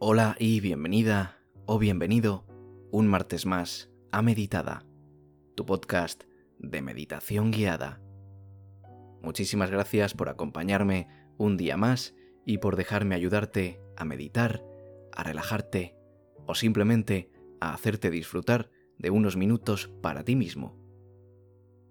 Hola 0.00 0.36
y 0.38 0.60
bienvenida 0.60 1.40
o 1.66 1.80
bienvenido 1.80 2.46
un 2.92 3.08
martes 3.08 3.46
más 3.46 3.90
a 4.12 4.22
Meditada, 4.22 4.86
tu 5.56 5.66
podcast 5.66 6.22
de 6.60 6.82
meditación 6.82 7.50
guiada. 7.50 8.00
Muchísimas 9.22 9.72
gracias 9.72 10.14
por 10.14 10.28
acompañarme 10.28 11.08
un 11.36 11.56
día 11.56 11.76
más 11.76 12.14
y 12.46 12.58
por 12.58 12.76
dejarme 12.76 13.16
ayudarte 13.16 13.80
a 13.96 14.04
meditar, 14.04 14.64
a 15.12 15.24
relajarte 15.24 15.96
o 16.46 16.54
simplemente 16.54 17.32
a 17.60 17.74
hacerte 17.74 18.08
disfrutar 18.08 18.70
de 18.98 19.10
unos 19.10 19.36
minutos 19.36 19.90
para 20.00 20.22
ti 20.22 20.36
mismo. 20.36 20.78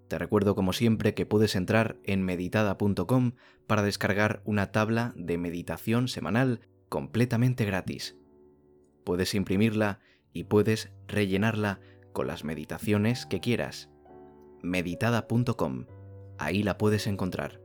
Te 0.07 0.17
recuerdo 0.17 0.55
como 0.55 0.71
siempre 0.71 1.13
que 1.13 1.25
puedes 1.25 1.57
entrar 1.57 1.97
en 2.05 2.23
meditada.com 2.23 3.33
para 3.67 3.83
descargar 3.83 4.41
una 4.45 4.71
tabla 4.71 5.11
de 5.17 5.37
meditación 5.37 6.07
semanal 6.07 6.61
completamente 6.89 7.65
gratis. 7.65 8.17
Puedes 9.03 9.33
imprimirla 9.35 9.99
y 10.33 10.45
puedes 10.45 10.91
rellenarla 11.07 11.79
con 12.13 12.27
las 12.27 12.43
meditaciones 12.43 13.25
que 13.25 13.39
quieras. 13.39 13.89
meditada.com. 14.61 15.85
Ahí 16.37 16.63
la 16.63 16.77
puedes 16.77 17.07
encontrar. 17.07 17.61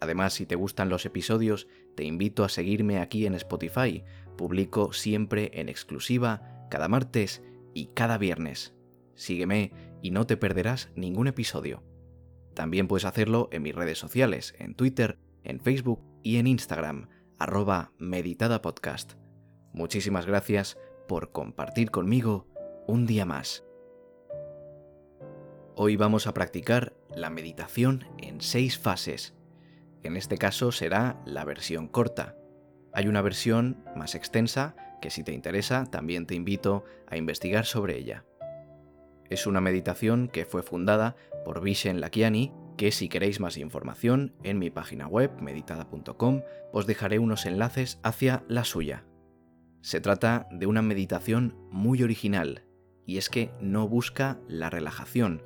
Además, 0.00 0.34
si 0.34 0.46
te 0.46 0.56
gustan 0.56 0.88
los 0.88 1.06
episodios, 1.06 1.68
te 1.94 2.04
invito 2.04 2.44
a 2.44 2.48
seguirme 2.48 2.98
aquí 2.98 3.24
en 3.24 3.34
Spotify. 3.34 4.04
Publico 4.36 4.92
siempre 4.92 5.50
en 5.54 5.68
exclusiva 5.68 6.66
cada 6.70 6.88
martes 6.88 7.42
y 7.74 7.86
cada 7.94 8.18
viernes. 8.18 8.74
Sígueme 9.14 9.72
y 10.02 10.10
no 10.10 10.26
te 10.26 10.36
perderás 10.36 10.90
ningún 10.96 11.28
episodio. 11.28 11.84
También 12.54 12.88
puedes 12.88 13.04
hacerlo 13.04 13.48
en 13.52 13.62
mis 13.62 13.74
redes 13.74 13.98
sociales, 13.98 14.54
en 14.58 14.74
Twitter, 14.74 15.18
en 15.44 15.60
Facebook 15.60 16.02
y 16.22 16.36
en 16.36 16.46
Instagram, 16.46 17.08
arroba 17.42 17.90
meditadapodcast. 17.98 19.14
Muchísimas 19.72 20.26
gracias 20.26 20.78
por 21.08 21.32
compartir 21.32 21.90
conmigo 21.90 22.46
un 22.86 23.04
día 23.04 23.26
más. 23.26 23.64
Hoy 25.74 25.96
vamos 25.96 26.28
a 26.28 26.34
practicar 26.34 26.94
la 27.12 27.30
meditación 27.30 28.06
en 28.18 28.40
seis 28.40 28.78
fases. 28.78 29.34
En 30.04 30.16
este 30.16 30.38
caso 30.38 30.70
será 30.70 31.20
la 31.26 31.44
versión 31.44 31.88
corta. 31.88 32.36
Hay 32.92 33.08
una 33.08 33.22
versión 33.22 33.82
más 33.96 34.14
extensa 34.14 34.76
que 35.00 35.10
si 35.10 35.24
te 35.24 35.32
interesa 35.32 35.86
también 35.86 36.26
te 36.26 36.36
invito 36.36 36.84
a 37.08 37.16
investigar 37.16 37.64
sobre 37.64 37.98
ella. 37.98 38.24
Es 39.30 39.48
una 39.48 39.60
meditación 39.60 40.28
que 40.28 40.44
fue 40.44 40.62
fundada 40.62 41.16
por 41.44 41.60
Vishen 41.60 42.00
Lakiani, 42.00 42.52
que 42.76 42.92
si 42.92 43.08
queréis 43.08 43.40
más 43.40 43.56
información 43.56 44.34
en 44.42 44.58
mi 44.58 44.70
página 44.70 45.06
web 45.06 45.30
meditada.com 45.40 46.42
os 46.72 46.86
dejaré 46.86 47.18
unos 47.18 47.46
enlaces 47.46 47.98
hacia 48.02 48.44
la 48.48 48.64
suya. 48.64 49.04
Se 49.80 50.00
trata 50.00 50.46
de 50.50 50.66
una 50.66 50.82
meditación 50.82 51.56
muy 51.70 52.02
original, 52.02 52.64
y 53.04 53.18
es 53.18 53.28
que 53.28 53.50
no 53.60 53.88
busca 53.88 54.40
la 54.46 54.70
relajación, 54.70 55.42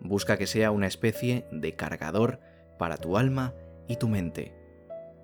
busca 0.00 0.38
que 0.38 0.46
sea 0.46 0.70
una 0.70 0.86
especie 0.86 1.46
de 1.52 1.76
cargador 1.76 2.40
para 2.78 2.96
tu 2.96 3.16
alma 3.16 3.54
y 3.88 3.96
tu 3.96 4.08
mente. 4.08 4.54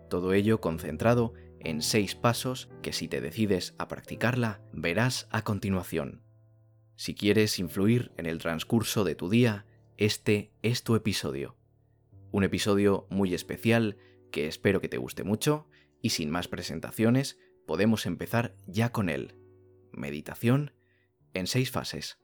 Todo 0.08 0.34
ello 0.34 0.60
concentrado 0.60 1.32
en 1.60 1.80
seis 1.80 2.14
pasos 2.14 2.68
que 2.82 2.92
si 2.92 3.08
te 3.08 3.20
decides 3.20 3.74
a 3.78 3.88
practicarla 3.88 4.60
verás 4.72 5.28
a 5.30 5.42
continuación. 5.42 6.22
Si 6.96 7.14
quieres 7.14 7.58
influir 7.58 8.12
en 8.16 8.26
el 8.26 8.38
transcurso 8.38 9.04
de 9.04 9.14
tu 9.14 9.28
día, 9.30 9.64
este 9.96 10.52
es 10.62 10.82
tu 10.82 10.94
episodio. 10.94 11.56
Un 12.30 12.44
episodio 12.44 13.06
muy 13.10 13.34
especial 13.34 13.98
que 14.30 14.46
espero 14.46 14.80
que 14.80 14.88
te 14.88 14.96
guste 14.96 15.22
mucho 15.22 15.68
y 16.00 16.10
sin 16.10 16.30
más 16.30 16.48
presentaciones 16.48 17.38
podemos 17.66 18.06
empezar 18.06 18.56
ya 18.66 18.90
con 18.90 19.08
él. 19.08 19.36
Meditación 19.92 20.72
en 21.34 21.46
seis 21.46 21.70
fases. 21.70 22.18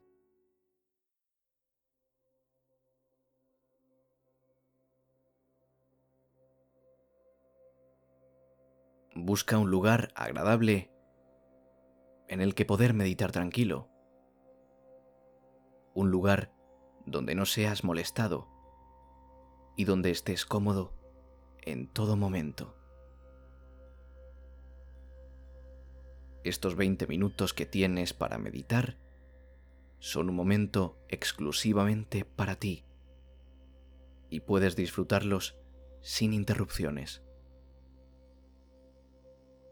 Busca 9.15 9.57
un 9.57 9.69
lugar 9.69 10.11
agradable 10.15 10.91
en 12.27 12.41
el 12.41 12.55
que 12.55 12.65
poder 12.65 12.93
meditar 12.93 13.31
tranquilo. 13.31 13.89
Un 15.93 16.09
lugar 16.09 16.53
donde 17.09 17.35
no 17.35 17.45
seas 17.45 17.83
molestado 17.83 18.47
y 19.75 19.85
donde 19.85 20.11
estés 20.11 20.45
cómodo 20.45 20.93
en 21.61 21.87
todo 21.87 22.15
momento. 22.15 22.75
Estos 26.43 26.75
20 26.75 27.07
minutos 27.07 27.53
que 27.53 27.65
tienes 27.65 28.13
para 28.13 28.37
meditar 28.37 28.97
son 29.99 30.29
un 30.29 30.35
momento 30.35 30.97
exclusivamente 31.09 32.23
para 32.23 32.55
ti 32.55 32.85
y 34.29 34.41
puedes 34.41 34.75
disfrutarlos 34.75 35.57
sin 36.01 36.33
interrupciones. 36.33 37.23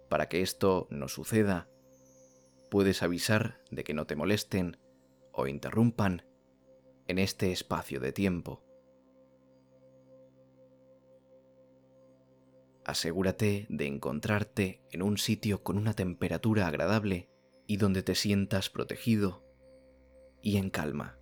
Para 0.09 0.27
que 0.29 0.41
esto 0.41 0.87
no 0.89 1.07
suceda, 1.07 1.69
puedes 2.69 3.03
avisar 3.03 3.61
de 3.71 3.83
que 3.83 3.93
no 3.93 4.05
te 4.05 4.15
molesten 4.15 4.77
o 5.31 5.47
interrumpan 5.47 6.26
en 7.07 7.19
este 7.19 7.51
espacio 7.51 7.99
de 7.99 8.11
tiempo. 8.11 8.63
Asegúrate 12.85 13.65
de 13.69 13.85
encontrarte 13.85 14.81
en 14.91 15.01
un 15.01 15.17
sitio 15.17 15.63
con 15.63 15.77
una 15.77 15.93
temperatura 15.93 16.67
agradable 16.67 17.29
y 17.65 17.77
donde 17.77 18.01
te 18.01 18.15
sientas 18.15 18.69
protegido 18.69 19.43
y 20.41 20.57
en 20.57 20.69
calma. 20.69 21.17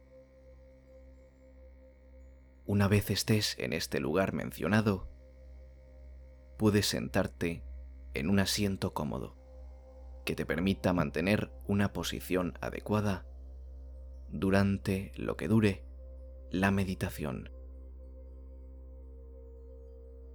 Una 2.68 2.88
vez 2.88 3.10
estés 3.10 3.58
en 3.60 3.74
este 3.74 4.00
lugar 4.00 4.34
mencionado, 4.34 5.10
puedes 6.58 6.88
sentarte 6.88 7.64
en 8.14 8.30
un 8.30 8.40
asiento 8.40 8.94
cómodo 8.94 9.36
que 10.26 10.36
te 10.36 10.46
permita 10.46 10.94
mantener 10.94 11.52
una 11.68 11.94
posición 11.94 12.58
adecuada 12.62 13.28
durante 14.30 15.12
lo 15.16 15.38
que 15.38 15.48
dure 15.48 15.84
la 16.52 16.72
meditación. 16.72 17.50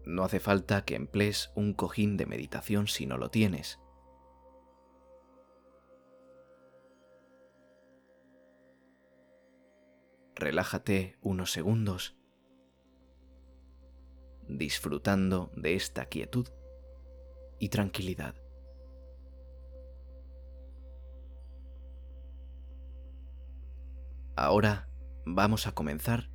No 0.04 0.24
hace 0.24 0.40
falta 0.40 0.84
que 0.84 0.96
emplees 0.96 1.52
un 1.54 1.74
cojín 1.74 2.16
de 2.16 2.26
meditación 2.26 2.88
si 2.88 3.06
no 3.06 3.18
lo 3.18 3.30
tienes. 3.30 3.78
Relájate 10.34 11.18
unos 11.20 11.52
segundos, 11.52 12.16
disfrutando 14.48 15.52
de 15.54 15.74
esta 15.74 16.06
quietud 16.06 16.48
y 17.58 17.68
tranquilidad. 17.68 18.39
Ahora 24.42 24.88
vamos 25.26 25.66
a 25.66 25.72
comenzar 25.72 26.30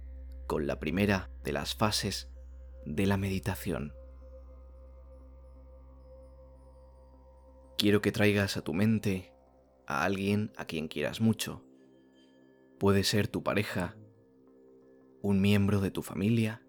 con 0.45 0.67
la 0.67 0.79
primera 0.79 1.31
de 1.43 1.51
las 1.51 1.73
fases 1.73 2.29
de 2.85 3.07
la 3.07 3.17
meditación. 3.17 3.95
Quiero 7.79 8.01
que 8.01 8.11
traigas 8.11 8.57
a 8.57 8.61
tu 8.61 8.75
mente 8.75 9.33
a 9.88 10.03
alguien 10.03 10.51
a 10.55 10.66
quien 10.66 10.88
quieras 10.88 11.19
mucho. 11.19 11.63
Puede 12.79 13.03
ser 13.03 13.27
tu 13.27 13.41
pareja, 13.41 13.97
un 15.23 15.41
miembro 15.41 15.81
de 15.81 15.89
tu 15.89 16.03
familia, 16.03 16.61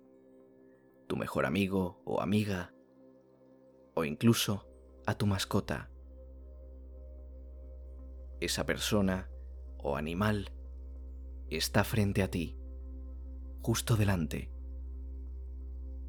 tu 1.06 1.18
mejor 1.18 1.44
amigo 1.44 2.00
o 2.06 2.22
amiga, 2.22 2.72
o 3.92 4.06
incluso 4.06 4.66
a 5.06 5.18
tu 5.18 5.27
mascota. 5.27 5.91
Esa 8.41 8.65
persona 8.65 9.28
o 9.77 9.98
animal 9.98 10.55
está 11.51 11.84
frente 11.84 12.22
a 12.22 12.31
ti, 12.31 12.57
justo 13.63 13.97
delante. 13.97 14.51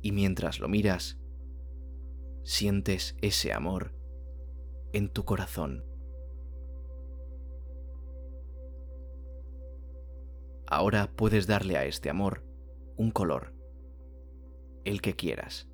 Y 0.01 0.11
mientras 0.11 0.59
lo 0.59 0.67
miras, 0.67 1.19
sientes 2.43 3.15
ese 3.21 3.53
amor 3.53 3.93
en 4.93 5.09
tu 5.09 5.25
corazón. 5.25 5.83
Ahora 10.65 11.11
puedes 11.15 11.47
darle 11.47 11.77
a 11.77 11.85
este 11.85 12.09
amor 12.09 12.45
un 12.97 13.11
color, 13.11 13.53
el 14.85 15.01
que 15.01 15.15
quieras. 15.15 15.69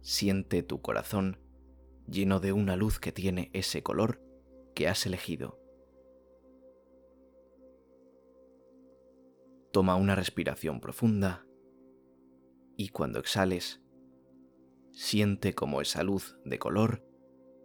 Siente 0.00 0.62
tu 0.62 0.80
corazón 0.80 1.38
lleno 2.06 2.40
de 2.40 2.52
una 2.52 2.76
luz 2.76 2.98
que 2.98 3.12
tiene 3.12 3.50
ese 3.52 3.82
color 3.82 4.22
que 4.74 4.88
has 4.88 5.04
elegido. 5.06 5.60
Toma 9.72 9.96
una 9.96 10.14
respiración 10.14 10.80
profunda 10.80 11.44
y 12.76 12.88
cuando 12.88 13.18
exhales, 13.18 13.82
siente 14.92 15.54
como 15.54 15.82
esa 15.82 16.02
luz 16.02 16.38
de 16.44 16.58
color 16.58 17.04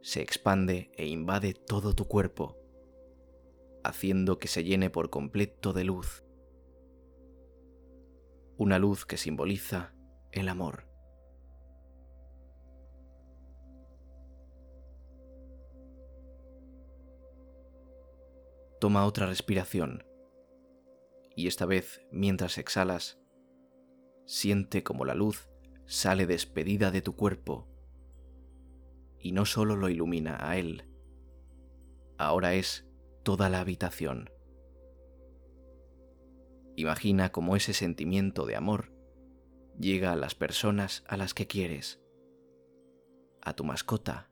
se 0.02 0.22
expande 0.22 0.92
e 0.98 1.08
invade 1.08 1.54
todo 1.54 1.94
tu 1.94 2.08
cuerpo, 2.08 2.58
haciendo 3.86 4.38
que 4.38 4.50
se 4.50 4.66
llene 4.66 4.90
por 4.90 5.10
completo 5.10 5.72
de 5.72 5.86
luz. 5.86 6.26
Una 8.58 8.80
luz 8.80 9.06
que 9.06 9.18
simboliza 9.18 9.94
el 10.32 10.50
amor. 10.50 10.90
Toma 18.82 19.06
otra 19.06 19.28
respiración 19.28 20.04
y 21.36 21.48
esta 21.48 21.66
vez 21.66 22.02
mientras 22.12 22.58
exhalas, 22.58 23.20
siente 24.26 24.84
como 24.84 25.06
la 25.06 25.16
luz 25.16 25.50
sale 25.86 26.26
despedida 26.26 26.92
de 26.92 27.02
tu 27.02 27.16
cuerpo 27.16 27.68
y 29.20 29.32
no 29.32 29.46
solo 29.46 29.76
lo 29.76 29.90
ilumina 29.90 30.38
a 30.40 30.58
él, 30.58 30.90
ahora 32.18 32.54
es 32.54 32.88
toda 33.24 33.50
la 33.50 33.62
habitación. 33.62 34.30
Imagina 36.76 37.32
cómo 37.32 37.56
ese 37.56 37.74
sentimiento 37.74 38.46
de 38.46 38.56
amor 38.56 38.94
llega 39.80 40.12
a 40.12 40.16
las 40.16 40.36
personas 40.36 41.04
a 41.08 41.18
las 41.18 41.34
que 41.34 41.48
quieres, 41.48 42.02
a 43.42 43.54
tu 43.54 43.64
mascota, 43.64 44.30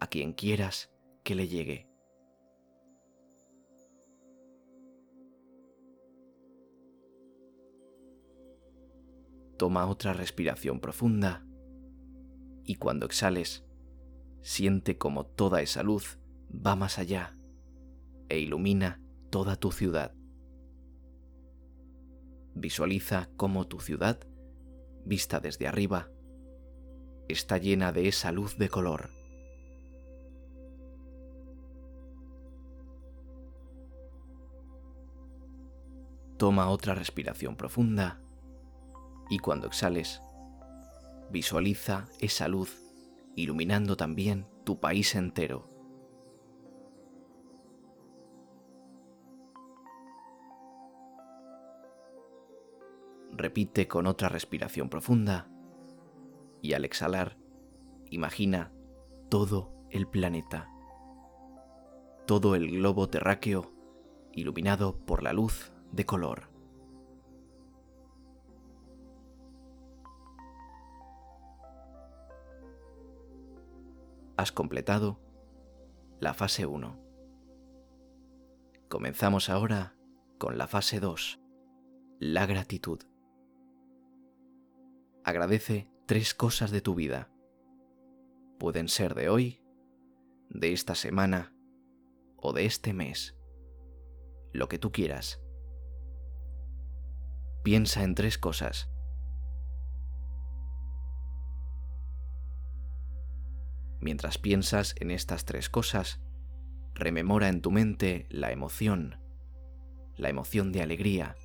a 0.00 0.08
quien 0.08 0.32
quieras 0.32 0.92
que 1.22 1.34
le 1.34 1.48
llegue. 1.48 1.91
Toma 9.62 9.86
otra 9.86 10.12
respiración 10.12 10.80
profunda 10.80 11.46
y 12.64 12.74
cuando 12.74 13.06
exhales, 13.06 13.64
siente 14.40 14.98
como 14.98 15.24
toda 15.24 15.62
esa 15.62 15.84
luz 15.84 16.18
va 16.50 16.74
más 16.74 16.98
allá 16.98 17.38
e 18.28 18.40
ilumina 18.40 19.00
toda 19.30 19.54
tu 19.54 19.70
ciudad. 19.70 20.16
Visualiza 22.56 23.30
cómo 23.36 23.68
tu 23.68 23.78
ciudad, 23.78 24.18
vista 25.04 25.38
desde 25.38 25.68
arriba, 25.68 26.10
está 27.28 27.56
llena 27.56 27.92
de 27.92 28.08
esa 28.08 28.32
luz 28.32 28.58
de 28.58 28.68
color. 28.68 29.10
Toma 36.36 36.68
otra 36.68 36.96
respiración 36.96 37.54
profunda 37.54 38.18
y 39.32 39.38
cuando 39.38 39.66
exhales, 39.66 40.20
visualiza 41.30 42.06
esa 42.20 42.48
luz 42.48 42.82
iluminando 43.34 43.96
también 43.96 44.46
tu 44.62 44.78
país 44.78 45.14
entero. 45.14 45.70
Repite 53.30 53.88
con 53.88 54.06
otra 54.06 54.28
respiración 54.28 54.90
profunda 54.90 55.48
y 56.60 56.74
al 56.74 56.84
exhalar, 56.84 57.38
imagina 58.10 58.70
todo 59.30 59.72
el 59.88 60.06
planeta, 60.06 60.68
todo 62.26 62.54
el 62.54 62.70
globo 62.70 63.08
terráqueo 63.08 63.72
iluminado 64.34 64.98
por 65.06 65.22
la 65.22 65.32
luz 65.32 65.72
de 65.90 66.04
color. 66.04 66.51
Has 74.42 74.52
completado 74.52 75.20
la 76.20 76.34
fase 76.34 76.66
1. 76.66 77.00
Comenzamos 78.88 79.48
ahora 79.48 79.96
con 80.38 80.58
la 80.58 80.66
fase 80.66 80.98
2, 80.98 81.40
la 82.18 82.44
gratitud. 82.46 83.00
Agradece 85.24 85.90
tres 86.06 86.34
cosas 86.34 86.72
de 86.72 86.80
tu 86.80 86.96
vida. 86.96 87.30
Pueden 88.58 88.88
ser 88.88 89.14
de 89.14 89.28
hoy, 89.28 89.62
de 90.50 90.72
esta 90.72 90.96
semana 90.96 91.54
o 92.36 92.52
de 92.52 92.66
este 92.66 92.92
mes. 92.92 93.38
Lo 94.52 94.68
que 94.68 94.78
tú 94.78 94.90
quieras. 94.90 95.40
Piensa 97.62 98.02
en 98.02 98.16
tres 98.16 98.38
cosas 98.38 98.91
Mientras 104.02 104.36
piensas 104.36 104.96
en 104.98 105.12
estas 105.12 105.44
tres 105.44 105.70
cosas, 105.70 106.20
rememora 106.92 107.48
en 107.48 107.62
tu 107.62 107.70
mente 107.70 108.26
la 108.30 108.50
emoción, 108.50 109.20
la 110.16 110.28
emoción 110.28 110.72
de 110.72 110.82
alegría, 110.82 111.36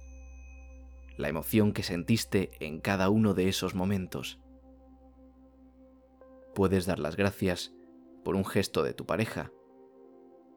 la 1.18 1.30
emoción 1.30 1.71
que 1.71 1.83
sentiste 1.83 2.50
en 2.59 2.80
cada 2.80 3.09
uno 3.09 3.36
de 3.36 3.48
esos 3.48 3.75
momentos. 3.75 4.39
Puedes 6.56 6.88
dar 6.88 6.98
las 6.98 7.15
gracias 7.15 7.75
por 8.24 8.36
un 8.36 8.44
gesto 8.44 8.81
de 8.81 8.95
tu 8.95 9.06
pareja, 9.06 9.51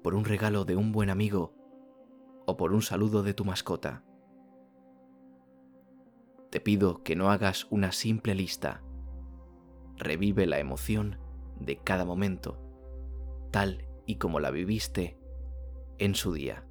por 0.03 0.15
un 0.15 0.25
regalo 0.25 0.65
de 0.65 0.77
un 0.77 0.93
buen 0.93 1.11
amigo 1.11 1.55
o 2.47 2.57
por 2.57 2.73
un 2.73 2.81
saludo 2.81 3.23
de 3.23 3.35
tu 3.35 3.45
mascota. 3.45 4.05
Te 6.49 6.61
pido 6.61 7.03
que 7.03 7.15
no 7.15 7.31
hagas 7.31 7.67
una 7.69 7.93
simple 7.93 8.35
lista. 8.35 8.83
Revive 9.99 10.47
la 10.47 10.61
emoción 10.61 11.19
de 11.61 11.77
cada 11.79 12.05
momento, 12.05 12.59
tal 13.53 13.87
y 14.07 14.17
como 14.17 14.41
la 14.41 14.51
viviste 14.51 15.19
en 15.99 16.15
su 16.15 16.33
día. 16.33 16.67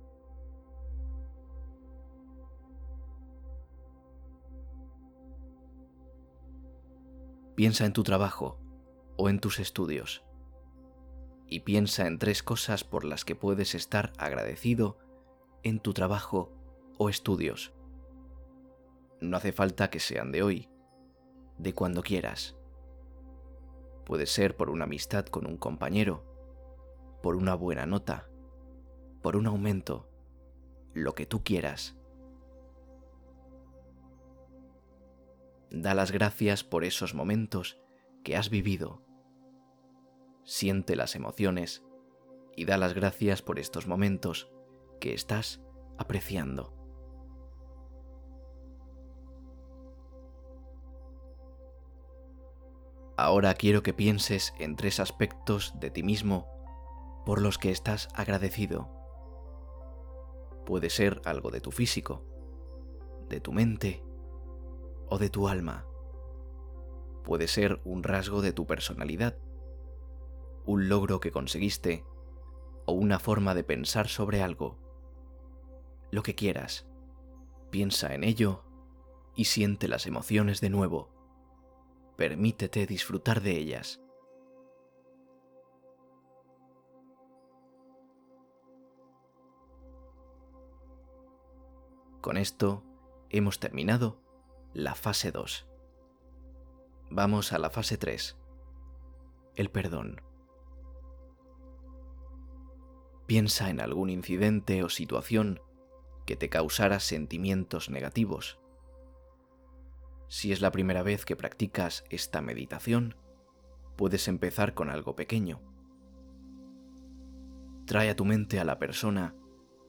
Piensa 7.55 7.85
en 7.85 7.93
tu 7.93 8.03
trabajo 8.03 8.57
o 9.17 9.29
en 9.29 9.39
tus 9.39 9.59
estudios 9.59 10.23
y 11.45 11.61
piensa 11.61 12.07
en 12.07 12.19
tres 12.19 12.43
cosas 12.43 12.83
por 12.83 13.03
las 13.03 13.25
que 13.25 13.35
puedes 13.35 13.75
estar 13.75 14.13
agradecido 14.17 14.97
en 15.63 15.79
tu 15.79 15.93
trabajo 15.93 16.53
o 16.97 17.09
estudios. 17.09 17.73
No 19.19 19.35
hace 19.37 19.51
falta 19.51 19.89
que 19.89 19.99
sean 19.99 20.31
de 20.31 20.43
hoy, 20.43 20.69
de 21.57 21.73
cuando 21.73 22.01
quieras. 22.01 22.58
Puede 24.09 24.25
ser 24.25 24.57
por 24.57 24.71
una 24.71 24.85
amistad 24.85 25.27
con 25.27 25.45
un 25.45 25.55
compañero, 25.55 26.25
por 27.21 27.35
una 27.35 27.53
buena 27.53 27.85
nota, 27.85 28.27
por 29.21 29.35
un 29.35 29.45
aumento, 29.45 30.09
lo 30.95 31.13
que 31.13 31.27
tú 31.27 31.43
quieras. 31.43 31.95
Da 35.69 35.93
las 35.93 36.11
gracias 36.11 36.63
por 36.63 36.85
esos 36.85 37.13
momentos 37.13 37.79
que 38.23 38.35
has 38.35 38.49
vivido. 38.49 39.03
Siente 40.43 40.95
las 40.95 41.15
emociones 41.15 41.83
y 42.55 42.65
da 42.65 42.79
las 42.79 42.95
gracias 42.95 43.43
por 43.43 43.59
estos 43.59 43.85
momentos 43.85 44.51
que 44.99 45.13
estás 45.13 45.61
apreciando. 45.99 46.78
Ahora 53.21 53.53
quiero 53.53 53.83
que 53.83 53.93
pienses 53.93 54.53
en 54.59 54.77
tres 54.77 55.01
aspectos 55.01 55.73
de 55.77 55.91
ti 55.91 56.03
mismo 56.03 56.47
por 57.25 57.41
los 57.41 57.57
que 57.57 57.69
estás 57.69 58.07
agradecido. 58.15 58.89
Puede 60.65 60.89
ser 60.89 61.21
algo 61.25 61.51
de 61.51 61.59
tu 61.59 61.71
físico, 61.71 62.23
de 63.27 63.41
tu 63.41 63.51
mente 63.51 64.01
o 65.09 65.17
de 65.17 65.29
tu 65.29 65.49
alma. 65.49 65.85
Puede 67.25 67.49
ser 67.49 67.81
un 67.83 68.03
rasgo 68.03 68.41
de 68.41 68.53
tu 68.53 68.65
personalidad, 68.65 69.37
un 70.63 70.87
logro 70.87 71.19
que 71.19 71.31
conseguiste 71.31 72.05
o 72.85 72.93
una 72.93 73.19
forma 73.19 73.53
de 73.53 73.65
pensar 73.65 74.07
sobre 74.07 74.41
algo. 74.41 74.77
Lo 76.09 76.23
que 76.23 76.35
quieras, 76.35 76.87
piensa 77.69 78.15
en 78.15 78.23
ello 78.23 78.63
y 79.35 79.43
siente 79.43 79.89
las 79.89 80.07
emociones 80.07 80.61
de 80.61 80.69
nuevo 80.69 81.18
permítete 82.19 82.85
disfrutar 82.85 83.39
de 83.39 83.51
ellas. 83.51 84.01
Con 92.19 92.35
esto 92.35 92.83
hemos 93.29 93.61
terminado 93.61 94.21
la 94.73 94.95
fase 94.95 95.31
2. 95.31 95.65
Vamos 97.09 97.53
a 97.53 97.57
la 97.57 97.69
fase 97.69 97.97
3. 97.97 98.37
El 99.55 99.71
perdón. 99.71 100.21
Piensa 103.27 103.69
en 103.69 103.79
algún 103.79 104.09
incidente 104.09 104.83
o 104.83 104.89
situación 104.89 105.61
que 106.25 106.35
te 106.35 106.49
causara 106.49 106.99
sentimientos 106.99 107.89
negativos 107.89 108.58
si 110.29 110.51
es 110.51 110.61
la 110.61 110.71
primera 110.71 111.01
vez 111.01 111.25
que 111.25 111.35
practicas 111.35 112.03
esta 112.11 112.39
meditación, 112.39 113.15
puedes 113.97 114.27
empezar 114.27 114.75
con 114.75 114.91
algo 114.91 115.15
pequeño. 115.15 115.59
Trae 117.87 118.11
a 118.11 118.15
tu 118.15 118.25
mente 118.25 118.59
a 118.59 118.63
la 118.63 118.77
persona 118.77 119.35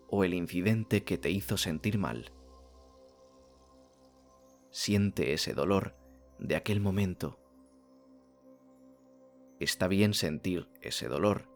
o 0.09 0.25
el 0.25 0.33
incidente 0.33 1.05
que 1.05 1.19
te 1.19 1.31
hizo 1.31 1.59
sentir 1.59 1.99
mal. 1.99 2.33
Siente 4.71 5.35
ese 5.35 5.53
dolor 5.53 5.95
de 6.39 6.57
aquel 6.57 6.81
momento. 6.81 7.39
Está 9.59 9.89
bien 9.89 10.15
sentir 10.15 10.71
ese 10.81 11.07
dolor. 11.07 11.51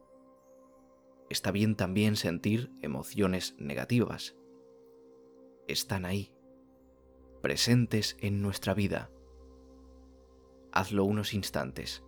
Está 1.30 1.52
bien 1.52 1.74
también 1.74 2.16
sentir 2.16 2.70
emociones 2.82 3.54
negativas. 3.58 4.36
Están 5.68 6.04
ahí, 6.04 6.33
presentes 7.44 8.16
en 8.20 8.40
nuestra 8.40 8.72
vida. 8.72 9.10
Hazlo 10.72 11.04
unos 11.04 11.34
instantes. 11.34 12.02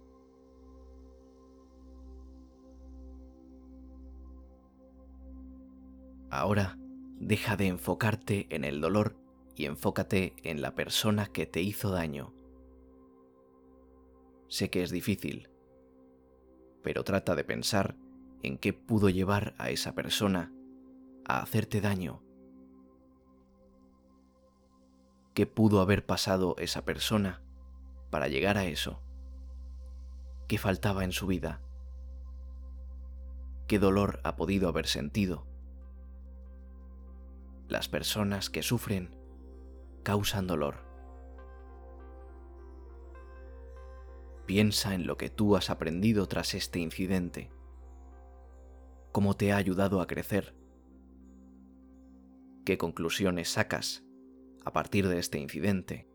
Ahora 6.31 6.79
deja 7.21 7.59
de 7.59 7.67
enfocarte 7.67 8.47
en 8.49 8.65
el 8.65 8.81
dolor 8.81 9.19
y 9.55 9.67
enfócate 9.67 10.37
en 10.43 10.63
la 10.63 10.75
persona 10.75 11.27
que 11.27 11.45
te 11.45 11.61
hizo 11.61 11.91
daño. 11.91 12.33
Sé 14.49 14.71
que 14.71 14.83
es 14.83 14.91
difícil, 14.91 15.51
pero 16.83 17.05
trata 17.05 17.35
de 17.35 17.45
pensar 17.45 17.99
en 18.43 18.57
qué 18.57 18.73
pudo 18.73 19.11
llevar 19.11 19.55
a 19.59 19.69
esa 19.69 19.95
persona 19.95 20.51
a 21.27 21.43
hacerte 21.43 21.83
daño. 21.83 22.26
¿Qué 25.37 25.47
pudo 25.47 25.83
haber 25.83 26.07
pasado 26.07 26.57
esa 26.57 26.87
persona 26.87 27.43
para 28.09 28.27
llegar 28.27 28.57
a 28.57 28.65
eso? 28.65 29.03
¿Qué 30.49 30.57
faltaba 30.57 31.05
en 31.05 31.13
su 31.13 31.27
vida? 31.27 31.61
¿Qué 33.67 33.79
dolor 33.79 34.19
ha 34.25 34.35
podido 34.37 34.67
haber 34.67 34.87
sentido? 34.87 35.47
Las 37.69 37.87
personas 37.87 38.49
que 38.49 38.63
sufren 38.63 39.15
causan 40.05 40.47
dolor. 40.47 40.77
Piensa 44.47 44.95
en 44.95 45.07
lo 45.07 45.19
que 45.19 45.29
tú 45.29 45.55
has 45.55 45.69
aprendido 45.69 46.29
tras 46.29 46.55
este 46.55 46.79
incidente, 46.79 47.51
cómo 49.13 49.35
te 49.37 49.53
ha 49.53 49.59
ayudado 49.59 50.01
a 50.01 50.07
crecer, 50.07 50.55
qué 52.65 52.79
conclusiones 52.79 53.51
sacas 53.51 54.06
a 54.67 54.73
partir 54.75 55.09
de 55.09 55.19
este 55.19 55.39
incidente. 55.39 56.07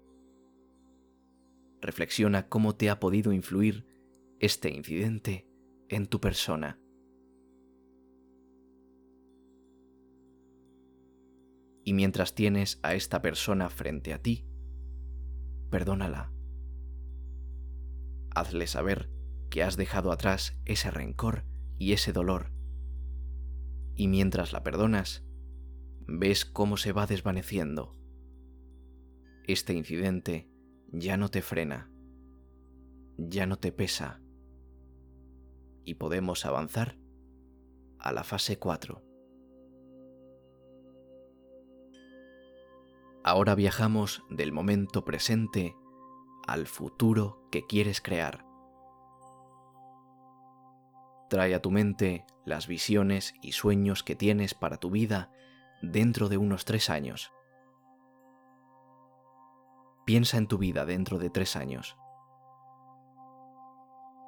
Reflexiona 1.81 2.48
cómo 2.48 2.75
te 2.75 2.91
ha 2.91 3.00
podido 3.00 3.34
influir 3.34 3.88
este 4.39 4.70
incidente 4.70 5.48
en 5.89 6.05
tu 6.05 6.22
persona. 6.22 6.79
y 11.84 11.93
mientras 11.93 12.36
tienes 12.36 12.79
a 12.84 12.93
esta 12.93 13.22
persona 13.22 13.70
frente 13.70 14.13
a 14.13 14.22
ti, 14.22 14.46
perdónala. 15.70 16.31
Hazle 18.34 18.67
saber 18.67 19.10
que 19.50 19.63
has 19.63 19.77
dejado 19.77 20.12
atrás 20.12 20.58
ese 20.65 20.91
rencor 20.91 21.46
y 21.77 21.93
ese 21.93 22.13
dolor. 22.13 22.51
Y 23.96 24.08
mientras 24.08 24.53
la 24.53 24.63
perdonas, 24.63 25.25
ves 26.08 26.46
cómo 26.46 26.77
se 26.77 26.93
va 26.93 27.08
desvaneciendo. 27.08 27.98
Este 29.51 29.74
incidente 29.74 30.48
ya 30.93 31.17
no 31.17 31.27
te 31.27 31.41
frena, 31.41 31.91
ya 33.17 33.46
no 33.46 33.58
te 33.58 33.74
pesa. 33.74 34.22
Y 35.84 35.96
podemos 35.96 36.46
avanzar 36.46 36.98
a 38.00 38.13
la 38.13 38.24
fase 38.24 38.60
4. 38.60 39.03
Ahora 43.25 43.53
viajamos 43.55 44.24
del 44.29 44.53
momento 44.53 45.03
presente 45.03 45.75
al 46.48 46.65
futuro 46.65 47.46
que 47.51 47.67
quieres 47.67 48.00
crear. 48.00 48.46
Trae 51.29 51.53
a 51.55 51.62
tu 51.62 51.72
mente 51.72 52.25
las 52.46 52.67
visiones 52.67 53.34
y 53.41 53.51
sueños 53.51 54.03
que 54.03 54.15
tienes 54.15 54.53
para 54.53 54.77
tu 54.77 54.91
vida 54.91 55.29
dentro 55.81 56.29
de 56.29 56.38
unos 56.38 56.63
tres 56.63 56.89
años. 56.89 57.34
Piensa 60.12 60.38
en 60.38 60.48
tu 60.48 60.58
vida 60.58 60.86
dentro 60.86 61.20
de 61.20 61.30
tres 61.30 61.56
años. 61.56 61.96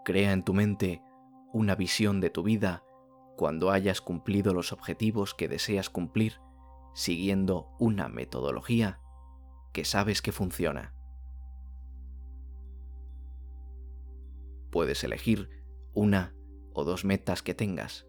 Crea 0.05 0.31
en 0.31 0.45
tu 0.45 0.53
mente 0.53 1.03
una 1.51 1.75
visión 1.75 2.21
de 2.21 2.29
tu 2.29 2.41
vida 2.41 2.85
cuando 3.35 3.69
hayas 3.69 3.99
cumplido 3.99 4.53
los 4.53 4.71
objetivos 4.71 5.33
que 5.33 5.49
deseas 5.49 5.89
cumplir 5.89 6.39
siguiendo 6.93 7.75
una 7.79 8.07
metodología 8.07 9.01
que 9.73 9.83
sabes 9.83 10.21
que 10.21 10.31
funciona. 10.31 10.95
Puedes 14.71 15.03
elegir 15.03 15.49
una 15.93 16.33
o 16.71 16.85
dos 16.85 17.03
metas 17.03 17.43
que 17.43 17.55
tengas. 17.55 18.07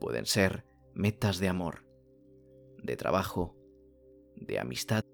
Pueden 0.00 0.24
ser 0.24 0.64
metas 0.94 1.38
de 1.38 1.50
amor, 1.50 1.86
de 2.82 2.96
trabajo, 2.96 3.58
de 4.36 4.58
amistad 4.58 5.04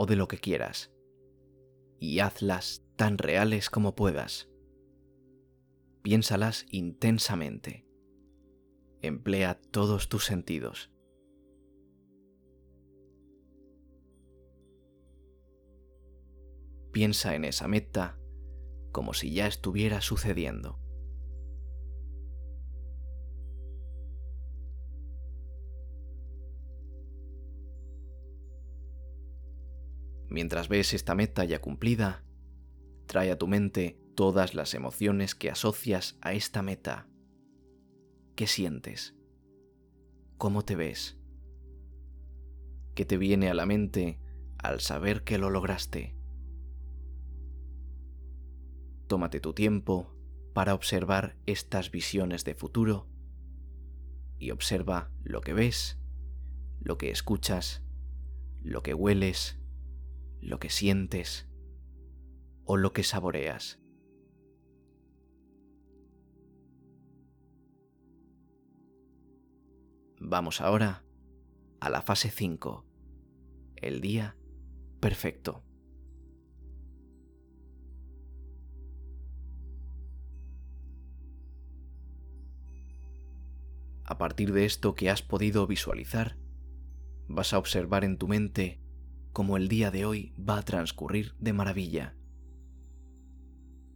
o 0.00 0.06
de 0.06 0.16
lo 0.16 0.28
que 0.28 0.38
quieras. 0.38 0.90
Y 1.98 2.20
hazlas 2.20 2.86
tan 2.96 3.18
reales 3.18 3.68
como 3.68 3.94
puedas. 3.94 4.48
Piénsalas 6.00 6.64
intensamente. 6.70 7.86
Emplea 9.02 9.60
todos 9.60 10.08
tus 10.08 10.24
sentidos. 10.24 10.90
Piensa 16.92 17.34
en 17.34 17.44
esa 17.44 17.68
meta 17.68 18.18
como 18.92 19.12
si 19.12 19.34
ya 19.34 19.46
estuviera 19.46 20.00
sucediendo. 20.00 20.80
Mientras 30.30 30.68
ves 30.68 30.94
esta 30.94 31.16
meta 31.16 31.44
ya 31.44 31.60
cumplida, 31.60 32.24
trae 33.06 33.32
a 33.32 33.36
tu 33.38 33.48
mente 33.48 34.00
todas 34.14 34.54
las 34.54 34.74
emociones 34.74 35.34
que 35.34 35.50
asocias 35.50 36.16
a 36.20 36.32
esta 36.34 36.62
meta. 36.62 37.08
¿Qué 38.36 38.46
sientes? 38.46 39.16
¿Cómo 40.38 40.64
te 40.64 40.76
ves? 40.76 41.18
¿Qué 42.94 43.04
te 43.04 43.18
viene 43.18 43.50
a 43.50 43.54
la 43.54 43.66
mente 43.66 44.20
al 44.56 44.80
saber 44.80 45.24
que 45.24 45.36
lo 45.36 45.50
lograste? 45.50 46.16
Tómate 49.08 49.40
tu 49.40 49.52
tiempo 49.52 50.14
para 50.54 50.74
observar 50.74 51.36
estas 51.46 51.90
visiones 51.90 52.44
de 52.44 52.54
futuro 52.54 53.08
y 54.38 54.52
observa 54.52 55.10
lo 55.24 55.40
que 55.40 55.54
ves, 55.54 55.98
lo 56.78 56.98
que 56.98 57.10
escuchas, 57.10 57.82
lo 58.62 58.82
que 58.82 58.94
hueles, 58.94 59.59
lo 60.40 60.58
que 60.58 60.70
sientes 60.70 61.48
o 62.64 62.76
lo 62.76 62.92
que 62.92 63.02
saboreas. 63.02 63.80
Vamos 70.18 70.60
ahora 70.60 71.04
a 71.80 71.88
la 71.88 72.02
fase 72.02 72.30
5, 72.30 72.86
el 73.76 74.00
día 74.00 74.36
perfecto. 75.00 75.64
A 84.04 84.18
partir 84.18 84.52
de 84.52 84.64
esto 84.66 84.94
que 84.94 85.08
has 85.08 85.22
podido 85.22 85.66
visualizar, 85.66 86.36
vas 87.28 87.52
a 87.52 87.58
observar 87.58 88.04
en 88.04 88.18
tu 88.18 88.28
mente 88.28 88.80
cómo 89.32 89.56
el 89.56 89.68
día 89.68 89.90
de 89.90 90.04
hoy 90.04 90.34
va 90.36 90.58
a 90.58 90.64
transcurrir 90.64 91.34
de 91.38 91.52
maravilla. 91.52 92.16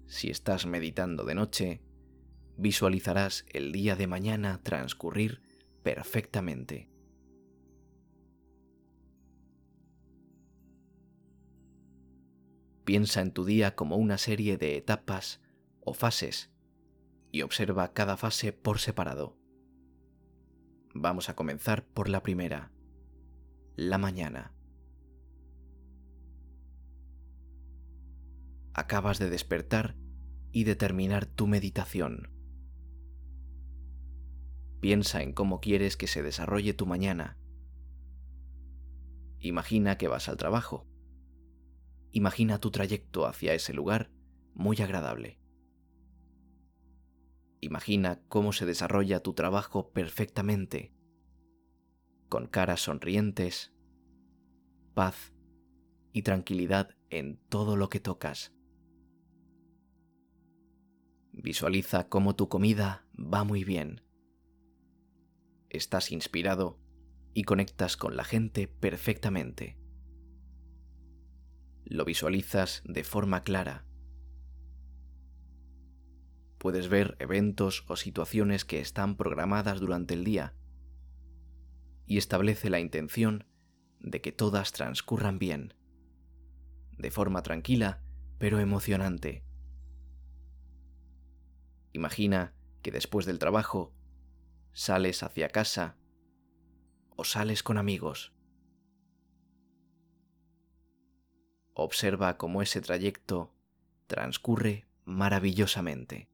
Si 0.06 0.30
estás 0.30 0.66
meditando 0.66 1.24
de 1.24 1.34
noche, 1.34 1.82
visualizarás 2.56 3.44
el 3.50 3.72
día 3.72 3.96
de 3.96 4.06
mañana 4.06 4.60
transcurrir 4.62 5.42
perfectamente. 5.82 6.88
Piensa 12.84 13.22
en 13.22 13.32
tu 13.32 13.44
día 13.44 13.74
como 13.74 13.96
una 13.96 14.18
serie 14.18 14.58
de 14.58 14.76
etapas 14.76 15.40
o 15.80 15.94
fases 15.94 16.52
y 17.32 17.42
observa 17.42 17.92
cada 17.92 18.16
fase 18.16 18.52
por 18.52 18.78
separado. 18.78 19.36
Vamos 20.94 21.28
a 21.28 21.34
comenzar 21.34 21.84
por 21.86 22.08
la 22.08 22.22
primera, 22.22 22.70
la 23.74 23.98
mañana. 23.98 24.52
Acabas 28.74 29.20
de 29.20 29.30
despertar 29.30 29.96
y 30.50 30.64
determinar 30.64 31.26
tu 31.26 31.46
meditación. 31.46 32.30
Piensa 34.80 35.22
en 35.22 35.32
cómo 35.32 35.60
quieres 35.60 35.96
que 35.96 36.08
se 36.08 36.24
desarrolle 36.24 36.74
tu 36.74 36.84
mañana. 36.84 37.38
Imagina 39.38 39.96
que 39.96 40.08
vas 40.08 40.28
al 40.28 40.36
trabajo. 40.36 40.88
Imagina 42.10 42.58
tu 42.58 42.72
trayecto 42.72 43.26
hacia 43.26 43.54
ese 43.54 43.72
lugar 43.72 44.10
muy 44.54 44.76
agradable. 44.82 45.40
Imagina 47.60 48.22
cómo 48.28 48.52
se 48.52 48.66
desarrolla 48.66 49.20
tu 49.20 49.34
trabajo 49.34 49.92
perfectamente, 49.92 50.92
con 52.28 52.46
caras 52.46 52.82
sonrientes, 52.82 53.72
paz 54.94 55.32
y 56.12 56.22
tranquilidad 56.22 56.90
en 57.08 57.38
todo 57.48 57.76
lo 57.76 57.88
que 57.88 58.00
tocas. 58.00 58.53
Visualiza 61.34 62.08
cómo 62.08 62.34
tu 62.34 62.48
comida 62.48 63.06
va 63.14 63.44
muy 63.44 63.64
bien. 63.64 64.00
Estás 65.68 66.10
inspirado 66.10 66.78
y 67.34 67.42
conectas 67.42 67.96
con 67.96 68.16
la 68.16 68.24
gente 68.24 68.68
perfectamente. 68.68 69.78
Lo 71.84 72.04
visualizas 72.04 72.82
de 72.86 73.04
forma 73.04 73.42
clara 73.42 73.84
puedes 76.64 76.88
ver 76.88 77.14
eventos 77.18 77.84
o 77.88 77.96
situaciones 77.96 78.64
que 78.64 78.80
están 78.80 79.18
programadas 79.18 79.80
durante 79.80 80.14
el 80.14 80.24
día 80.24 80.54
y 82.06 82.16
establece 82.16 82.70
la 82.70 82.80
intención 82.80 83.44
de 84.00 84.22
que 84.22 84.32
todas 84.32 84.72
transcurran 84.72 85.38
bien, 85.38 85.74
de 86.96 87.10
forma 87.10 87.42
tranquila 87.42 88.00
pero 88.38 88.60
emocionante. 88.60 89.44
Imagina 91.94 92.52
que 92.82 92.90
después 92.90 93.24
del 93.24 93.38
trabajo 93.38 93.94
sales 94.74 95.22
hacia 95.22 95.48
casa 95.48 95.96
o 97.16 97.24
sales 97.24 97.62
con 97.62 97.78
amigos. 97.78 98.34
Observa 101.72 102.36
cómo 102.36 102.60
ese 102.60 102.82
trayecto 102.82 103.54
transcurre 104.06 104.86
maravillosamente. 105.06 106.28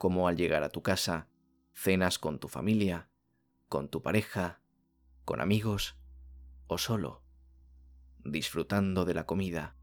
como 0.00 0.28
al 0.28 0.36
llegar 0.38 0.62
a 0.62 0.70
tu 0.70 0.80
casa, 0.80 1.28
cenas 1.74 2.18
con 2.18 2.38
tu 2.38 2.48
familia, 2.48 3.10
con 3.68 3.90
tu 3.90 4.00
pareja, 4.00 4.62
con 5.26 5.42
amigos 5.42 5.98
o 6.68 6.78
solo, 6.78 7.22
disfrutando 8.24 9.04
de 9.04 9.12
la 9.12 9.26
comida. 9.26 9.76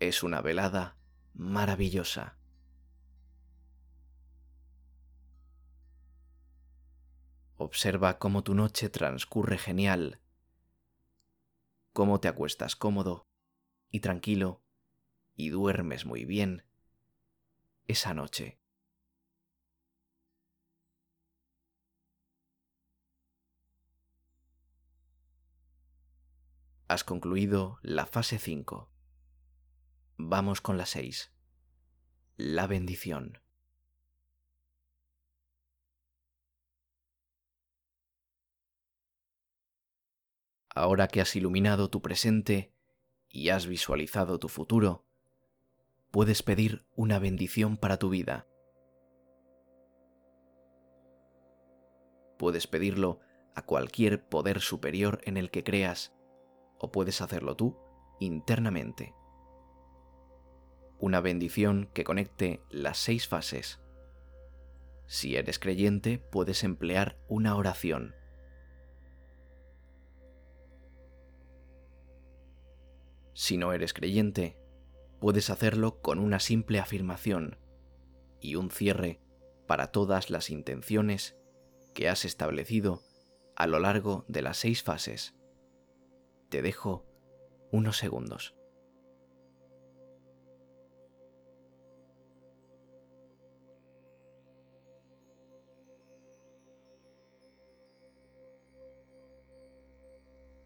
Es 0.00 0.22
una 0.22 0.40
velada 0.40 0.96
maravillosa. 1.34 2.36
Observa 7.56 8.20
cómo 8.20 8.44
tu 8.44 8.54
noche 8.54 8.88
transcurre 8.90 9.58
genial, 9.58 10.20
cómo 11.92 12.20
te 12.20 12.28
acuestas 12.28 12.76
cómodo 12.76 13.26
y 13.90 13.98
tranquilo 13.98 14.62
y 15.34 15.48
duermes 15.48 16.06
muy 16.06 16.24
bien 16.24 16.64
esa 17.88 18.14
noche. 18.14 18.60
Has 26.86 27.02
concluido 27.02 27.80
la 27.82 28.06
fase 28.06 28.38
5. 28.38 28.88
Vamos 30.20 30.60
con 30.60 30.76
la 30.76 30.84
6. 30.84 31.32
La 32.36 32.66
bendición. 32.66 33.40
Ahora 40.74 41.06
que 41.06 41.20
has 41.20 41.36
iluminado 41.36 41.88
tu 41.88 42.02
presente 42.02 42.74
y 43.28 43.50
has 43.50 43.68
visualizado 43.68 44.40
tu 44.40 44.48
futuro, 44.48 45.06
puedes 46.10 46.42
pedir 46.42 46.84
una 46.96 47.20
bendición 47.20 47.76
para 47.76 47.96
tu 47.96 48.10
vida. 48.10 48.48
Puedes 52.38 52.66
pedirlo 52.66 53.20
a 53.54 53.62
cualquier 53.62 54.28
poder 54.28 54.60
superior 54.60 55.20
en 55.22 55.36
el 55.36 55.52
que 55.52 55.62
creas 55.62 56.12
o 56.76 56.90
puedes 56.90 57.20
hacerlo 57.20 57.54
tú 57.54 57.78
internamente. 58.18 59.14
Una 61.00 61.20
bendición 61.20 61.88
que 61.94 62.04
conecte 62.04 62.60
las 62.70 62.98
seis 62.98 63.28
fases. 63.28 63.80
Si 65.06 65.36
eres 65.36 65.58
creyente, 65.58 66.18
puedes 66.18 66.64
emplear 66.64 67.16
una 67.28 67.56
oración. 67.56 68.14
Si 73.32 73.56
no 73.56 73.72
eres 73.72 73.94
creyente, 73.94 74.58
puedes 75.20 75.50
hacerlo 75.50 76.02
con 76.02 76.18
una 76.18 76.40
simple 76.40 76.80
afirmación 76.80 77.56
y 78.40 78.56
un 78.56 78.70
cierre 78.70 79.20
para 79.68 79.92
todas 79.92 80.30
las 80.30 80.50
intenciones 80.50 81.38
que 81.94 82.08
has 82.08 82.24
establecido 82.24 83.02
a 83.54 83.68
lo 83.68 83.78
largo 83.78 84.24
de 84.26 84.42
las 84.42 84.56
seis 84.56 84.82
fases. 84.82 85.36
Te 86.48 86.60
dejo 86.62 87.06
unos 87.70 87.96
segundos. 87.96 88.57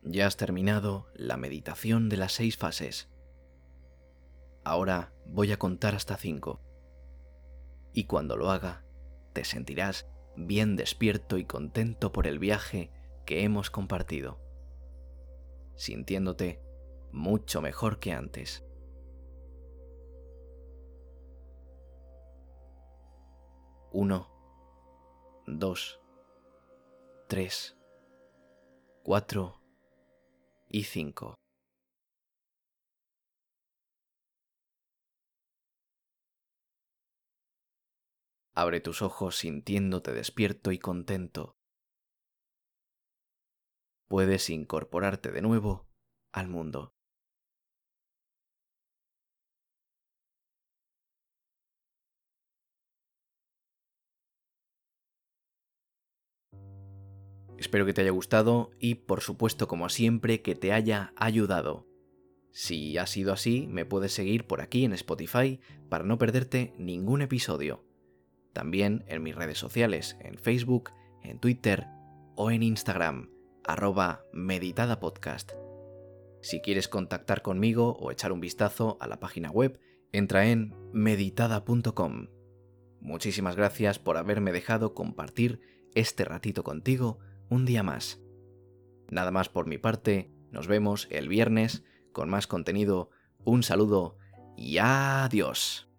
Ya 0.02 0.26
has 0.26 0.36
terminado 0.36 1.06
la 1.14 1.36
meditación 1.36 2.08
de 2.08 2.16
las 2.16 2.32
seis 2.32 2.56
fases. 2.56 3.08
Ahora 4.64 5.12
voy 5.26 5.52
a 5.52 5.58
contar 5.58 5.94
hasta 5.94 6.16
cinco. 6.16 6.60
Y 7.92 8.04
cuando 8.04 8.36
lo 8.36 8.50
haga, 8.50 8.84
te 9.32 9.44
sentirás 9.44 10.06
bien 10.36 10.76
despierto 10.76 11.38
y 11.38 11.44
contento 11.44 12.12
por 12.12 12.26
el 12.26 12.38
viaje 12.38 12.90
que 13.26 13.44
hemos 13.44 13.70
compartido 13.70 14.42
sintiéndote 15.74 16.62
mucho 17.10 17.60
mejor 17.60 17.98
que 17.98 18.12
antes. 18.12 18.64
Uno, 23.90 24.28
dos, 25.46 26.00
tres, 27.28 27.76
cuatro 29.02 29.61
y 30.72 30.84
cinco. 30.84 31.36
Abre 38.54 38.80
tus 38.80 39.02
ojos 39.02 39.36
sintiéndote 39.36 40.12
despierto 40.12 40.72
y 40.72 40.78
contento 40.78 41.56
puedes 44.12 44.50
incorporarte 44.50 45.32
de 45.32 45.40
nuevo 45.40 45.88
al 46.34 46.46
mundo. 46.46 46.92
Espero 57.62 57.86
que 57.86 57.94
te 57.94 58.00
haya 58.00 58.10
gustado 58.10 58.72
y 58.80 58.96
por 58.96 59.20
supuesto 59.20 59.68
como 59.68 59.88
siempre 59.88 60.42
que 60.42 60.56
te 60.56 60.72
haya 60.72 61.12
ayudado. 61.14 61.86
Si 62.50 62.98
ha 62.98 63.06
sido 63.06 63.32
así, 63.32 63.68
me 63.68 63.84
puedes 63.84 64.12
seguir 64.12 64.48
por 64.48 64.60
aquí 64.60 64.84
en 64.84 64.92
Spotify 64.94 65.60
para 65.88 66.02
no 66.02 66.18
perderte 66.18 66.74
ningún 66.76 67.22
episodio. 67.22 67.84
También 68.52 69.04
en 69.06 69.22
mis 69.22 69.36
redes 69.36 69.58
sociales, 69.58 70.16
en 70.18 70.38
Facebook, 70.38 70.90
en 71.22 71.38
Twitter 71.38 71.86
o 72.34 72.50
en 72.50 72.64
Instagram 72.64 73.30
arroba 73.62 74.24
meditada 74.32 74.98
podcast. 74.98 75.52
Si 76.40 76.60
quieres 76.62 76.88
contactar 76.88 77.42
conmigo 77.42 77.92
o 77.92 78.10
echar 78.10 78.32
un 78.32 78.40
vistazo 78.40 78.98
a 79.00 79.06
la 79.06 79.20
página 79.20 79.52
web, 79.52 79.78
entra 80.10 80.48
en 80.48 80.74
meditada.com. 80.92 82.26
Muchísimas 82.98 83.54
gracias 83.54 84.00
por 84.00 84.16
haberme 84.16 84.50
dejado 84.50 84.94
compartir 84.94 85.60
este 85.94 86.24
ratito 86.24 86.64
contigo 86.64 87.20
un 87.52 87.66
día 87.66 87.82
más. 87.82 88.18
Nada 89.10 89.30
más 89.30 89.50
por 89.50 89.66
mi 89.66 89.76
parte, 89.76 90.32
nos 90.50 90.66
vemos 90.66 91.06
el 91.10 91.28
viernes 91.28 91.84
con 92.12 92.30
más 92.30 92.46
contenido. 92.46 93.10
Un 93.44 93.62
saludo 93.62 94.16
y 94.56 94.78
adiós. 94.78 95.91